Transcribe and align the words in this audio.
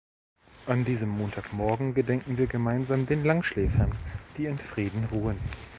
An 0.65 0.83
diesem 0.83 1.09
Montagmorgen 1.09 1.93
gedenken 1.93 2.39
wir 2.39 2.47
gemeinsam 2.47 3.05
den 3.05 3.23
Langschläfern, 3.23 3.91
die 4.35 4.45
in 4.45 4.57
Frieden 4.57 5.03
ruhen! 5.11 5.37